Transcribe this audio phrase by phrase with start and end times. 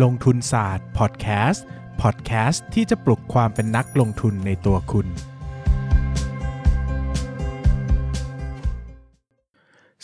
[0.00, 1.64] ลงทุนศาสตร์พอดแคสต์
[2.02, 5.06] พอดแคสต์ที่จะปลุกความเป็นนักลงทุนในตัวคุณ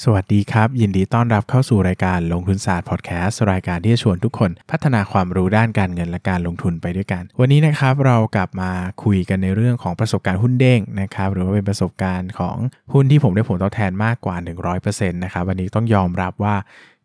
[0.04, 8.70] สวัสดีครับ ยินดีต้อนรับเข้าสู่รายการลงทุนศาสตร์พอดแคสต์รายการที่จะชวนทุกคนพัฒนาความรู้ด้านการเงินและการลงทุนไปด้วยกัน วันนี้นะครับเรากลับมา
[9.05, 12.57] คุยกันในเรื่องของประสบการณ์หุ้นเด้งนะครับหรือว่าเป็นประสบการณ์ของ
[12.93, 14.36] หุ้นที่ผมได้ผลตอบแทนมากกว่า
[14.75, 16.55] 100%นะครับวันนี้ต้องยอมรับว่า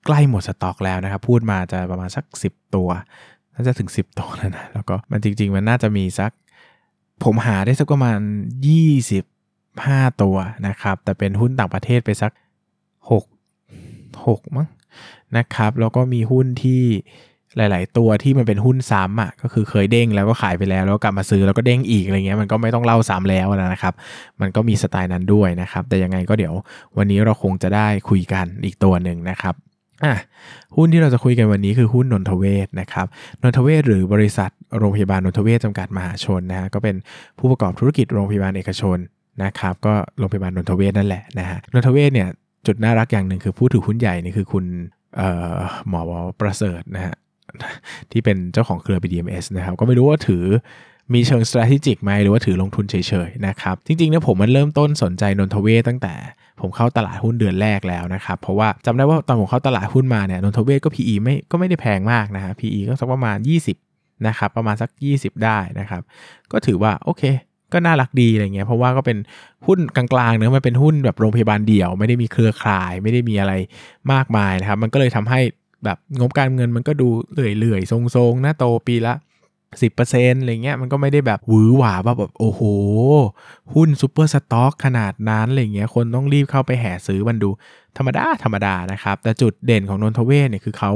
[0.05, 2.89] ใกล้หมดสต็อกแล้วนะครับ พูดมาจะประมาณสัก 10 ตัว
[3.53, 6.31] น่าจะถึง 10 ตัวแล้วนะ แล้วก็มันจริง ๆ มันน่าจะมีสัก
[7.23, 8.19] ผมหาได้สักประมาณ
[9.39, 10.35] 25 ตัว
[10.67, 12.31] นะครับ แต่เป็นหุ้นต่างประเทศไปสัก
[13.11, 13.23] 6
[14.25, 14.67] 6 มั้ง
[15.37, 16.83] นะครับ แล้วก็มีหุ้นที่
[17.57, 23.93] หลาย ๆ ตัวที่มันเป็นหุ้นซ้ำอะก็คือเคยเด้งแล้วก็ขายไปแล้ว แล้วกลับมาซื้อแล้วก็เด้งอีกอะไรเงี้ยมันก็ไม่ต้องเล่าซ้ำแล้วนะครับ
[24.41, 26.53] มันก็มีสไตล์นั้นด้วยนะครับ แต่ยังไงก็เดี๋ยว
[26.97, 29.55] วันนี้เราคงจะได้คุยกันอีกตัวหนึ่งนะครับ
[30.05, 30.15] อะ
[30.75, 33.07] หุ้นที่เราจะคุยกันวันนี้คือหุ้นนนทเวศนะครับ
[33.41, 36.95] นนทเวศหรือบริษัทโรงพยาบาลนนทเวศจำกัดมหาชนนะฮะก็เป็น
[37.39, 38.97] ผู้ประกอบธุรกิจโรงพยาบาลเอกชน
[39.43, 42.29] นะครับก็โรงพยาบาลนนทเวศนั่นแหละนะฮะนนทเวศเนี่ย
[42.67, 44.65] จุดน่ารักอย่างหนึ่งคือผู้ถือหุ้นใหญ่นี่คือคุณ
[45.89, 46.01] หมอ
[46.39, 47.15] ประเสริฐนะฮะ
[48.11, 50.43] ที่เป็นเจ้าของเครือ BDMs นะครับก็ไม่รู้ว่าถือ
[51.13, 52.95] มีเชิง strategic ไหมหรือว่าถือลงทุนเฉ
[53.27, 56.13] ยๆนะครับจริงๆเนี่ยผมมันเริ่มต้นสนใจนนทเวตั้งแต่
[56.61, 63.37] ผมเข้าตลาดหุ้นเดือนแรกแล้วนะครับ เพราะว่าจำได้ว่าตอนผมเข้าตลาดหุ้นมาเนี่ยนนทเวก็ PE ไม่ก็ไม่ได้แพงมากนะฮะ PE ก็สักประมาณ
[63.81, 66.01] 20นะครับประมาณสัก 20 ได้นะครับ
[66.51, 67.23] ก็ถือว่าโอเค
[67.73, 69.17] ก็น่ารักดีอะไรเงี้ยเพราะว่าก็เป็น
[69.67, 73.53] หุ้นกลางๆเนื้อมันเป็นหุ้นแบบโรงพยาบาลเดี่ยว ไม่ได้มีเครือข่าย ไม่ได้มีอะไร
[74.13, 75.39] มากมายนะครับ มันก็เลยทำให้
[75.85, 79.13] แบบงบการเงินมันก็ดูเลื่อยๆทรงๆนะโตปีละ
[79.81, 82.61] สิบเปอร์เซ็นต์อะไรเงี้ยมันก็ไม่ได้แบบหวือหวาแบบโอ้โห
[83.73, 87.49] หุ้นซูเปอร์สต็อกขนาดนั้นอะไรเงี้ยคนต้องรีบเข้าไปแห่ซื้อมันดู
[87.97, 90.91] ธรรมดาธรรมดานะครับ แต่จุดเด่นของนนทเวศเนี่ยคือเขา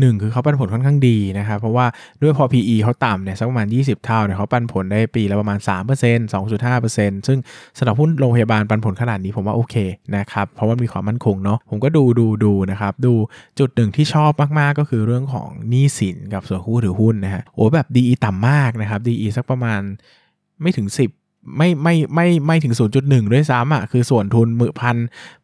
[0.00, 1.86] หนึ่งคือเขาปันผลค่อนข้างดีนะครับ เพราะว่า
[2.22, 7.38] ด้วยพอ PE เขาต่ำเนี่ยสักประมาณ 20 เท่าเนี่ยเขาปันผลได้ปีละประมาณ 3% 2.5%ซึ่ง
[7.78, 9.76] สำหรับหุ้นโรงพยาบาลปันผลขนาดนี้ผมว่าโอเค
[10.16, 13.12] นะครับ เพราะว่ามีความมั่นคงเนาะผมก็ดูดูดูนะครับดู
[13.58, 19.80] จุดหนึ่งที่ชอบมาก ๆ ก็คือเรื่องของหนี้สินกับส่วนคู่ถือหุ้นนะฮะโอ้แบบ DE ต่ำมากนะครับ DE สักประมาณ
[20.62, 24.96] ไม่ถึง 10ไม่ไม่ไม่ไม่ถึง 0.1 ด้วยซ้ำอะคือส่วนทุนมือพัน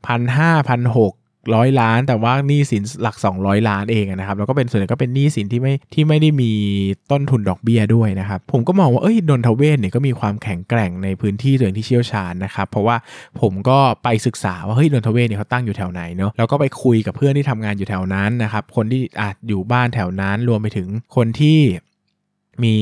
[0.06, 1.12] พันห้าพันหก
[1.54, 6.53] ร้อยล้าน แต่ว่าหนี้สินหลัก 200 ล้านเองนะครับแล้วก็เป็นส่วนใหญ่ก็เป็นหนี้สินที่ไม่ที่ไม่ได้มี
[7.10, 12.97] ต้นทุนดอกเบี้ยด้วยนะครับผมก็มองว่าเอ้ยนนทเวศเนี่ยก็มีความแข็งแกร่งในพื้นที่ตัวเองที่เชี่ยวชาญนะครับเพราะว่า
[13.41, 21.60] ผมก็ไปศึกษาว่าเฮ้ยนนทเวศเนี่ยเขาตั้งอยู่แถวไหนเนาะแล้วก็ไปคุยกับเพื่อนที่ทำงานอยู่แถวนั้นนะครับคนที่อาจอยู่บ้านแถวนั้นรวมไปถึงคนที่
[22.64, 22.76] มี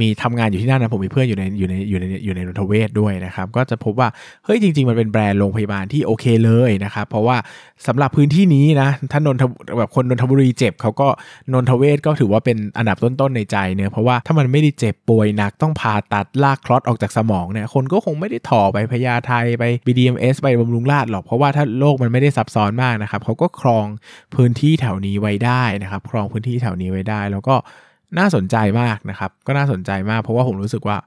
[0.00, 4.08] มีทำงานอยู่ที่นั่นนะผมมีเพื่อนอยู่ในอยู่ในอยู่ในอยู่ในนนทเวศด้วยนะครับ ก็จะพบว่า
[4.44, 7.36] เฮ้ยจริง ๆ มันเป็นแบรนด์โรงพยาบาลที่โอเคเลยนะครับ เพราะว่า
[7.86, 9.44] สำหรับพื้นที่นี้นะถ้านนท
[9.78, 11.08] แบบคนนนทบุรีเจ็บเขาก็
[11.52, 23.86] นนทเวศก็ถือว่าเป็นอันดับต้นๆในใจเนะเพราะว่าถ้ามันไม่ได้เจ็บป่วยหนักต้องผ่าตัดลากคลอตออกจากสมองเนี่ยคนก็คงไม่ได้ถ่อไปพญาไทไป BDMS ไปบำรุงราษฎร์หรอกเพราะว่าถ้าโรคมันไม่ได้ซับซ้อนมากนะครับเขาก็ครอง
[24.34, 27.56] พื้นที่แถวนี้ไว้ได้นะครับ ครองพื้นที่แถวนี้ไว้ได้แล้วก็
[28.18, 30.98] น่าสนใจมากนะครับ ก็น่าสนใจมาก เพราะว่าผมรู้สึกว่า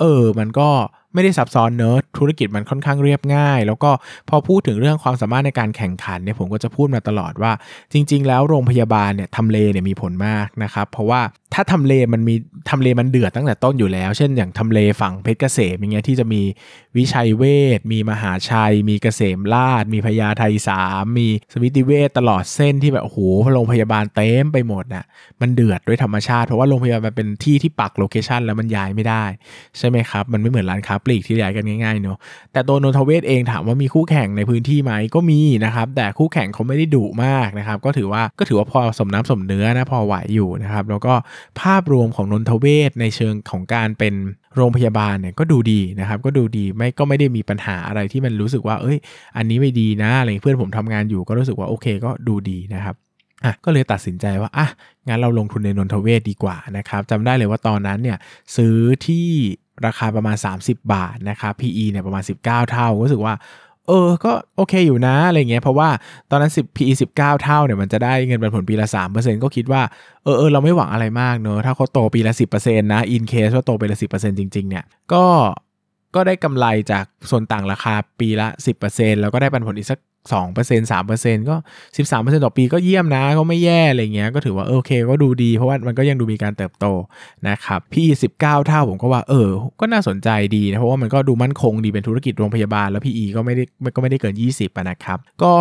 [0.00, 0.68] เออ มันก็
[1.16, 3.90] ไม่ได้ซับซ้อนเนิร์ดธุรกิจมันค่อนข้างเรียบง่าย แล้วก็
[4.28, 7.52] พอพูดถึงเรื่องความสามารถในการแข่งขันเนี่ยผมก็จะพูดมาตลอดว่า
[7.92, 11.20] จริง ๆ แล้วโรงพยาบาลเนี่ยทำเลเนี่ยมีผลมากนะครับเพราะว่า
[11.54, 12.34] ถ้าทำเลมันมี
[12.70, 16.42] ทำเลมันเดือดตั้งแต่ต้นอยู่แล้ว เช่นอย่างทำเลฝั่งเพชรเกษมอย่างเงี้ยที่จะมี
[16.96, 17.44] วิชัยเว
[17.78, 23.18] ทมีมหาชัย มีเกษมราชมีพญาไทสามมีสวิติเวทตลอดเส้นที่แบบโอ้โห
[23.54, 25.04] โรงพยาบาลเต็มไปหมดน่ะ
[25.40, 29.24] มันเดือดด้วยธรรมชาติเพราะว่าโรงพยาบาลมันเป็นที่ที่ปักโลเคชันแล้วมันย้ายไม่ได้
[29.78, 32.18] ใช่ไหมครับ มันไม่เหมือนร้านค้าปลีกที่ย้ายกันง่ายๆเนาะ
[32.52, 41.14] แต่ตัวนนทเวศเองถามว่ามีคู่แข่งในพื้นที่ไหมก็มีนะครับแต่คู่แข่งเขาไม่ได้ดุมากนะครับก็ถือว่าก็ถือว่าพอสมน้ำสมเนื้อนะพอไหวอยู่นะครับแล้วก็
[41.60, 44.14] ภาพรวมของนนทเวศในเชิงของการเป็น
[44.56, 48.98] โรงพยาบาลเนี่ยก็ดูดีนะครับก็ดูดีไม่ก็ไม่ได้มีปัญหาอะไรที่มันรู้สึกว่า เอ้ย
[49.36, 52.96] อันนี้ไม่ดีนะอะไรเพื่อนผมทำงานอยู่ก็รู้สึกว่าโอเคก็ดูดีนะครับ
[53.44, 54.66] อะก็เลยตัดสินใจว่าอะ
[55.08, 58.18] งั้นเราลงทุนในนนทเวศดีกว่านะครับจำได้เลยว่าตอนนั้นเนี่ย
[58.56, 58.76] ซื้อ
[59.06, 59.28] ที่
[59.86, 63.34] ราคาประมาณ 30 บาทนะครับ PE เนี่ยประมาณ 19 เท่ารู้สึกว่า
[63.88, 65.88] เออ ก็โอเคอยู่นะอะไรเงี้ย เพราะว่า
[66.30, 69.82] ตอนนั้น 10 PE 19 เท่าเนี่ยมันจะได้เงินปันผลปีละ 3%ก็คิดว่า
[70.24, 75.24] เออเออเราไม่หวังอะไรมากเนอะถ้าเขาโตปีละ 10%นะ in case ว่าโตปีละ 10%จริง ๆ เนี่ย ก็
[76.14, 78.48] ก็ได้กำไรจากส่วนต่างราคาปีละ
[78.84, 79.98] 10%แล้วก็ได้ปันผลอีกสัก
[80.32, 81.56] 2% 3%ก็
[81.96, 86.86] 13%ต่อปีก็เยี่ยมนะ ก็ไม่แย่อะไรเงี้ยก็ถือว่าโอเคก็ดูดีเพราะว่ามันก็ยังดูมีการเติบโต
[87.48, 88.06] นะครับพี่
[88.38, 89.50] 19 เท่าผมก็ว่าเออ
[89.80, 93.64] ก็น่าสนใจดีนะ เพราะว่ามันก็ดูมั่นคงดีเป็นธุรกิจโรงพยาบาลแล้ว PE ก็ไม่ได้
[93.94, 95.54] ก็ไม่ได้เกิน 20นะครับก็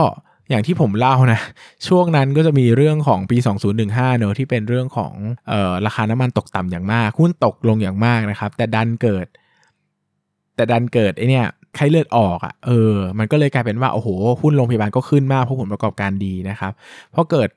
[0.49, 1.39] อย่างที่ผมเล่านะ
[1.87, 3.37] ช่วงนั้นก็จะมีเรื่องของปี
[3.77, 5.13] 2015 เนอะที่เป็นเรื่องของ
[5.51, 9.27] เออราคาน้ำมันตกต่ำอย่างมากหุ้นตกลงอย่างมากนะครับ แต่ดันเกิด
[10.55, 11.45] แต่ดันเกิดไอเนี่ย
[11.75, 14.07] ไข้เลือดออกอะ่ะเออมันก็เลยกลายเป็นว่าโอ้โห
[14.41, 16.71] หุ้นโรงพยาบาลก็ขึ้นมากเพราะผลประกอบการดีนะครับ
[17.13, 17.49] พอเกิด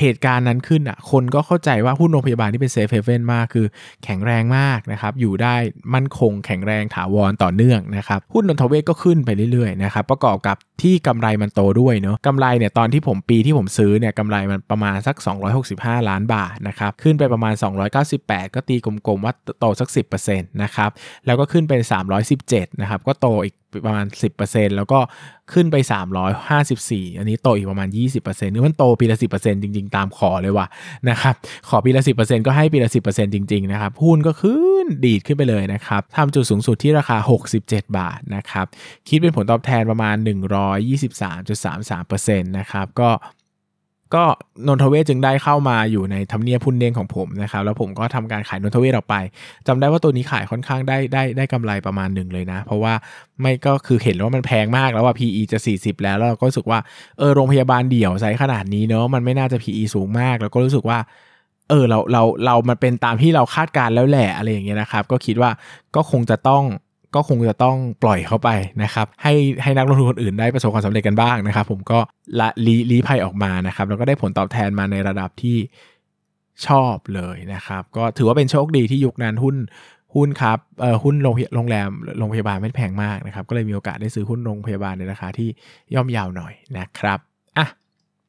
[0.00, 3.66] เหตุการณ์นั้นขึ้นอะคนก็เข้าใจว่าหุ้นโรงพยาบาลที่เป็น safe haven มากคือ
[4.04, 5.54] แข็งแรงมากนะครับ อยู่ได้
[5.94, 15.16] มั่นคงแข็งแรงถาวรต่อเนื่องนะครับ หุ้นนนทเวชก็ขึ้นไปเรื่อยๆนะครับ ประกอบกับที่กำไรมันโตด้วยเนาะกำไรเนี่ยตอนที่ผมปีที่ผมซื้อเนี่ยกำไรมันประมาณสัก
[15.62, 17.54] 265 ล้านบาทนะครับ ขึ้นไปประมาณ
[18.04, 19.88] 298 ก็ตีกลมๆว่าโตสัก
[20.22, 20.90] 10%นะครับ
[21.26, 21.80] แล้วก็ขึ้นเป็น
[22.30, 23.54] 317นะครับก็โตอีก
[23.86, 24.06] ประมาณ
[24.42, 24.98] 10%แล้วก็
[25.52, 25.76] ขึ้นไป
[26.46, 27.88] 354 อันนี้โตอีกประมาณ
[28.18, 30.66] 20%นี่มันโตปีละ 10%จริง ๆ ตามขอเลยว่ะ
[31.10, 31.34] นะครับ
[31.68, 37.16] ขอปีละ 10%ก็ให้ปีละ 10%จริง ๆ นะครับ หุ้นก็ขึ้นดีดขึ้นไปเลยนะครับทำจุดสูงสุดที่ราคา
[37.58, 38.66] 67 บาทนะครับ
[39.08, 40.16] คิดเป็นผลตอบแทนประมาณ
[41.16, 43.10] 123.33%นะครับ ก็
[44.14, 44.24] ก็
[44.66, 49.14] นนทเวศจึงได้เข้ามาอยู่ในทำเนียบพุ่นเด้งของผมนะครับ แล้วผมก็ทำการขายนนทเวศออกไป
[49.66, 52.94] จำได้ว่าตัวนี้ขายค่อนข้างได้ได้ได้กำไรประมาณหนึ่งเลยนะ เพราะว่า
[53.40, 56.78] ไม่ก็คือเห็นว่ามันแพงมากแล้วว่า PE จะ 40 แล้วแล้วเราก็รู้สึกว่า
[57.18, 60.98] เออโรงพยาบาลเดี่ยวไซส์ขนาดนี้เนาะมันไม่น่าจะ PE สูงมาก แล้วก็รู้สึกว่า
[61.70, 65.50] เออเราเราเรามันเป็นตามที่เราคาดการแล้วแหละอะไรอย่างเงี้ยนะครับ ก็คิดว่า
[65.96, 66.62] ก็คงจะต้อง
[67.16, 68.48] ก็คงจะต้องปล่อยเขาไป
[68.82, 71.98] นะครับให้ให้นักลงทุนคนอื่นได้ประสบความสำเร็จกันบ้างนะครับ ผมก็
[72.40, 75.56] ละลีลีภัยออกมานะครับแล้วก็ได้ผลตอบแทนมาในระดับที่
[76.66, 79.56] ชอบเลยนะครับ ก็ถือว่าเป็นโชคดีที่ยุคนั้นหุ้น
[80.14, 85.48] หุ้นครับเอ่อหุ้นโรงโรงแรมโรงพยาบาลไม่แพงมากนะครับ ก็เลยมีโอกาสได้ซื้อหุ้นโรงพยาบาลในราคาที่
[85.94, 87.18] ย่อมยาวหน่อยนะครับ
[87.58, 87.66] อะ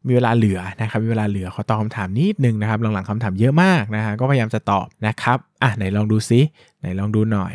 [0.08, 6.42] มีเวลาเหลือนะครับมีเวลาเหลือขอตอบคำถามนิดนึงนะครับ หลังๆคำถามเยอะมากนะฮะก็พยายามจะตอบนะครับอะไหนลองดูซิ
[6.80, 7.52] ไหนลองดูหน่อย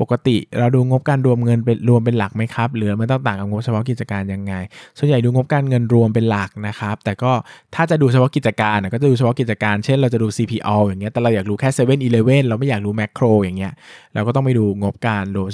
[0.00, 4.54] ปกติเราดูงบการรวมเงินเป็นรวมเป็นหลักไหมครับ หรือมันต้องต่างกับงบเฉพาะกิจการยังไง
[4.98, 7.32] ส่วนใหญ่ดูงบการเงินรวมเป็นหลักนะครับ แต่ก็
[7.74, 13.72] ถ้าจะดูเฉพาะกิจการก็จะดูเฉพาะกิจการ เช่นเราจะดู CPO อย่างเงี้ย แต่เราอยากรู้แค่7 e เ e ่ e อเราไม่อยากรู้แมคโครอย่างเงี้ย
[14.14, 15.48] เราก็ต้องไปดูงบการรวม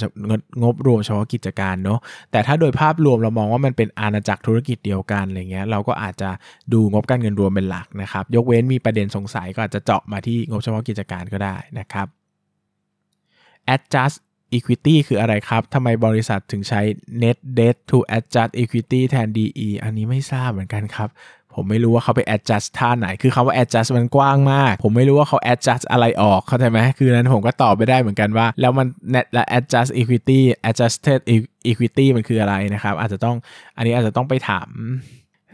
[0.63, 1.99] งบรวมเฉพาะกิจการเนาะ
[2.33, 6.31] แต่ถ้าโดยภาพรวมเรามองว่ามันเป็นอาณาจักรธุรกิจเดียวกันอะไรเงี้ย เราก็อาจจะ
[6.73, 12.20] ดูงบการเงินรวมเป็นหลักนะครับ ยกเว้นมีประเด็นสงสัยก็อาจจะเจาะมาที่งบเฉพาะกิจการก็ได้นะครับ
[13.75, 14.17] adjust
[14.57, 16.81] equity คืออะไรครับทำไมบริษัทถึงใช้
[17.23, 21.11] net debt to adjust equity แทน DE อันนี้ไม่ทราบเหมือนกันครับ
[21.55, 29.91] ผมไม่รู้ว่าเขาไป adjust ท่าไหน คือคำว่า adjust มันกว้างมาก ผมไม่รู้ว่าเขา adjust อะไรออก เข้าใจไหม คือนั้นผมก็ตอบไม่ได้เหมือนกันว่า แล้วมัน net และ adjust
[30.01, 31.21] equity adjusted
[31.71, 33.37] equity มันคืออะไรนะครับ อาจจะต้อง
[33.77, 34.69] อันนี้อาจจะต้องไปถาม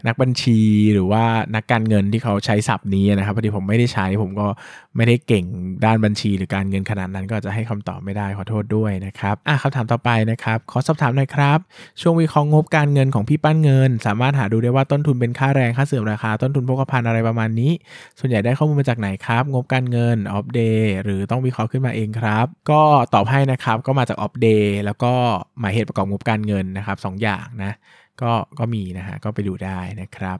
[0.05, 0.59] นักบัญชี
[0.93, 1.23] หรือว่า
[1.55, 4.47] นักการเงินที่เขาใช้ศัพท์นี้นะครับพอดีผมไม่ได้ใช้ผมก็
[4.95, 5.45] ไม่ได้เก่ง
[5.85, 11.59] ด้านบัญชีหรือการเงินขนาดนั้น ก็จะให้คำตอบไม่ได้ขอโทษด้วยนะครับอะคำถามต่อไปนะครับขอสอบถามหน่อยครับ
[12.01, 17.71] ช่วงวิเคราะห์งบการเงินของพี่ปั้นเงิน สามารถหาดูได้ว่าต้นทุนเป็นค่าแรงค่าเสื่อมราคาต้นทุนผูกพันอะไรประมาณนี้
[18.19, 22.81] ส่วนใหญ่ได้ข้อมูลมาจากไหนครับ งบการเงิน Opp Day หรือต้องวิเคราะห์ขึ้นมาเองครับ ก็
[23.13, 25.13] ตอบให้นะครับก็มาจาก Opp Day แล้วก็
[25.59, 27.73] หมายเหตุประกอบงบการเงินนะครับ2อย่างนะ
[28.21, 30.37] ก็ก็มีนะฮะก็ไปดูได้นะครับ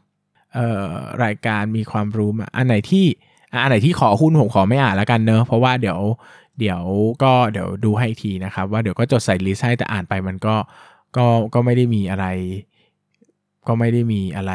[0.54, 0.90] เอ่อ
[1.24, 3.06] รายการมีความรู้อันไหนที่
[3.62, 6.00] อันไหนที่ขอหุ้นผมขอไม่อ่านแล้วกันเนอะเพราะว่าเดี๋ยว
[6.60, 6.82] เดี๋ยว
[7.24, 10.56] ก็เดี๋ยวดูให้ทีนะครับ ว่าเดี๋ยวก็จดใส่ลิสต์ให้แต่อ่านไปมันก็
[11.18, 12.26] ก็ก็ไม่ได้มีอะไร
[13.68, 14.54] ก็ไม่ได้มีอะไร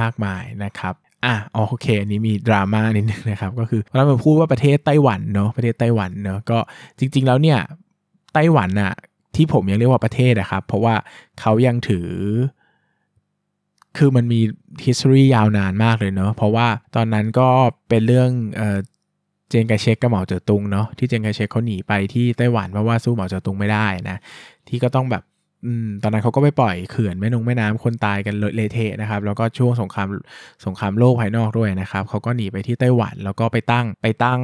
[0.00, 0.94] มากมายนะครับ
[1.24, 6.58] อะโอเคอันนี้มีดราม่านิดนึงนะครับ ก็คือเรามพูดว่าประเทศไต้หวันเนาะประเทศไต้หวันเนาะก็
[6.98, 7.58] จริง ๆ แล้วเนี่ย
[8.34, 8.92] ไต้หวันอะ
[9.36, 10.94] ที่ผมยังเรียกว่าประเทศนะครับ เพราะว่า
[11.40, 12.08] เขายังถือ
[13.96, 14.40] คือมันมี
[14.84, 16.66] history ยาวนานมากเลยเนาะเพราะว่า
[16.96, 17.48] ตอนนั้นก็
[17.88, 24.16] เป็นเรื่องเเจงไกเชกกับเหมาเจ๋อตุงเนาะที่เจงไกเชกเขาหนีไปที่ไต้หวันเพราะว่าสู้เหมาเจ๋อตุงไม่ได้นะ
[24.68, 25.22] ที่ก็ต้องแบบ
[25.66, 25.68] อ
[26.02, 30.08] ตอนนั้นเขาก็ไปปล่อยเขื่อนแม่นงแม่น้ำคนตายกันเละเทะนะครับ แล้วก็ช่วงสงคราม
[30.66, 34.40] สงครามโลกภายนอกด้วยนะครับเขาก็หนีไปที่ไต้หวันแล้วก็ไปตั้งไปตั้ง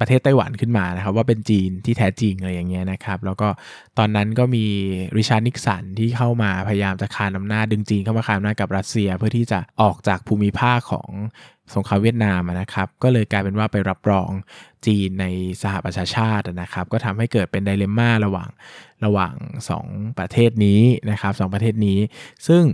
[0.00, 3.48] ประเทศไต้หวันขึ้นมานะครับ ว่าเป็นจีนที่แท้จริงอะไรอย่างเงี้ยนะครับ แล้วก็
[3.98, 4.66] ตอนนั้นก็มี
[5.16, 11.10] ริชาร์ดนิกสันที่เข้ามาพยายามจะคานอำนาจดึงจีนเข้ามาคานอำนาจกับรัสเซีย เพื่อที่จะออกจากภูมิภาคของ
[11.74, 14.30] สงครามเวียดนามนะครับ ก็เลยกลายเป็นว่าไปรับรอง
[14.86, 15.26] จีนใน
[15.62, 18.48] สหประชาชาตินะครับ ก็ทำให้เกิดเป็นไดเลม่าระหว่าง
[19.04, 19.34] ระหว่าง
[19.78, 21.98] 2 ประเทศนี้นะครับสประเทศนี้
[22.48, 22.64] ซึ่ง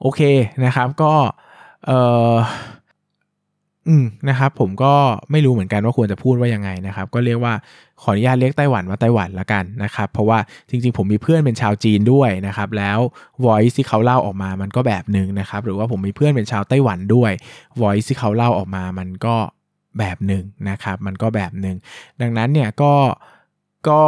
[0.00, 0.20] โอเค
[0.64, 1.14] นะครับก็
[1.86, 2.00] เอ่
[2.32, 2.34] อ
[3.88, 4.92] อืมนะครับผมก็
[5.30, 7.54] ไม่รู้เหมือนกันว่าควรจะพูดว่ายังไงนะครับ ก็เรียกว่า
[8.02, 12.98] ขออนุญาตเรียกไต้หวันว่าไต้หวันละกันนะครับ เพราะว่าจริงๆ ผมมีเพื่อนเป็นชาวจีนด้วยนะครับ แล้ว
[13.44, 17.32] voice ที่เขาเล่าออกมามันก็แบบหนึ่งนะครับ หรือว่าผมมีเพื่อนเป็นชาวไต้หวันด้วย
[17.80, 19.36] voice ที่เขาเล่าออกมามันก็
[19.98, 21.76] แบบหนึ่งนะครับ มันก็แบบหนึ่ง
[22.20, 22.94] ดังนั้นเนี่ยก็
[23.88, 24.02] ก็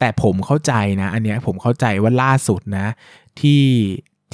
[0.00, 2.86] แต่ผมเข้าใจนะ อันนี้ผมเข้าใจว่าล่าสุดนะ
[3.40, 3.62] ที่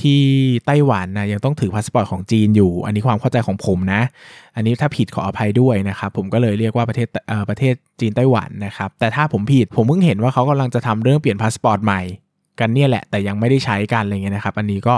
[0.02, 0.20] ที่
[0.66, 4.02] ไต้หวันนะยังต้องถือพาสปอร์ตของจีนอยู่ อันนี้ความเข้าใจของผมนะ
[4.56, 12.00] อันนี้ถ้าผิดขออภัยด้วยนะครับผมก็เลยเรียกว่าประเทศเอ่อประเทศจีนไต้หวันนะครับแต่ถ้าผมผิดผมเพิ่งเห็นว่าเขากำลังจะทำเรื่องเปลี่ยนพาสปอร์ตใหม่
[12.60, 14.96] กันเนี่ยแหละแต่ยังไม่ได้ใช้กันอะไรเงี้ยนะครับ อันนี้ก็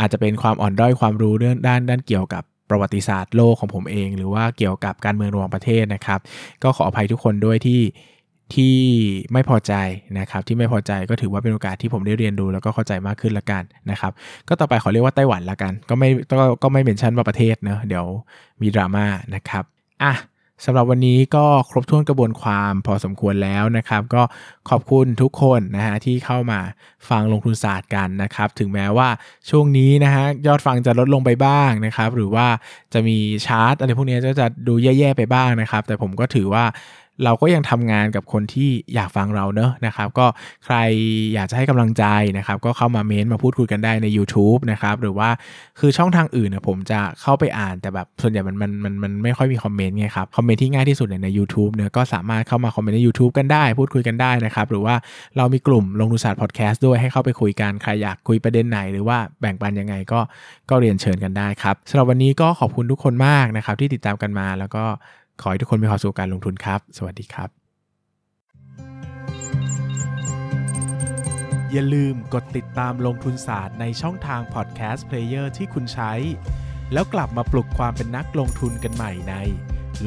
[0.00, 6.20] อาจจะเป็นความอ่อนด้อยความรู้เรื่องด้านด้านเกี่ยวกับประวัติศาสตร์โลกของผมเอง หรือว่าเกี่ยวกับการเมืองระหว่างประเทศนะครับ
[6.62, 7.80] ก็ขออภัยทุกคนด้วยที่
[8.54, 8.76] ที่
[9.32, 9.72] ไม่พอใจ
[10.18, 14.12] นะครับที่ไม่พอใจก็ถือว่าเป็นโอกาสที่ผมได้เรียนรู้แล้วก็เข้าใจมากขึ้นละกันนะครับ
[14.48, 18.06] ก็ต่อไปขอเรียกว่าไต้หวันละกัน ก็ไม่ก็ก็ไม่เมนชั่นว่าประเทศเนอะเดี๋ยว
[18.60, 19.64] มีดราม่านะครับ
[20.04, 20.14] อะ
[20.64, 24.22] สำหรับวันนี้ก็ครบถ้วนกระบวนความพอสมควรแล้วนะครับ ก็
[24.70, 26.60] ขอบคุณทุกคนนะฮะที่เข้ามา
[27.08, 29.08] ฟังลงทุนศาสตร์กันนะครับ ถึงแม้ว่า
[29.50, 32.46] ช่วงนี้นะฮะยอดฟังจะลดลงไปบ้างนะครับ หรือว่า
[32.92, 36.64] จะมีชาร์ตอะไรพวกนี้ก็จะดูแย่ๆไปบ้างนะครับ แต่ผมก็ถือว่า
[37.24, 40.26] เราก็ยังทำงานกับคนที่อยากฟังเราเนอะนะครับ ก็
[40.64, 40.76] ใคร
[41.34, 42.04] อยากจะให้กำลังใจ
[42.38, 45.28] นะครับ ก็เข้ามาเม้นต์มาพูดคุยกันได้ใน YouTube นะครับ หรือว่า
[45.78, 54.94] คือช่องทางอื่นเนี่ยผมจะเข้าไปอ่านแต่แบบส่วนใหญ่มันมันมันมันไม่ค่อยมีคอมเมนต์ไงครับ คอมเมนต์ที่ง่ายที่สุดเนี่ยใน YouTube เนี่ยก็สามารถเข้ามาคอมเมนต์ใน YouTube กันได้ พูดคุยกันได้นะครับ หรือว่า
[55.36, 60.20] เรามีกลุ่มลงทุนศาสตร์พอดแคสต์ด้วยให้เข้าไปคุยกันใครอยากคุยประเด็นไหน หรือว่าแบ่งปันยังไงก็
[60.70, 64.84] ก็เรียนเชิญกันได้ครับสำหรับวันนี้ก็ขอบคุณทุกคนมากนะครับที่ติดตามกันมาแล้วก็
[65.40, 67.50] ขอให้ทุกคนมีความสุขการลงทุนครับ สวัสดีครับ
[71.72, 76.12] อย่าลืมกดติดตามลงทุนศาสตร์ในช่องทาง podcast player ที่คุณใช้
[76.92, 79.34] แล้วกลับมาปลุกความเป็นนักลงทุนกันใหม่ใน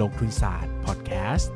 [0.02, 1.52] ลงทุนศาสตร์พอดแคสต์